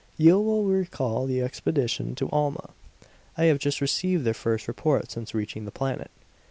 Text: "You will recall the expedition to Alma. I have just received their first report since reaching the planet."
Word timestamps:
"You 0.17 0.39
will 0.39 0.63
recall 0.63 1.27
the 1.27 1.43
expedition 1.43 2.15
to 2.15 2.29
Alma. 2.31 2.71
I 3.37 3.43
have 3.43 3.59
just 3.59 3.79
received 3.81 4.25
their 4.25 4.33
first 4.33 4.67
report 4.67 5.11
since 5.11 5.35
reaching 5.35 5.65
the 5.65 5.71
planet." 5.71 6.09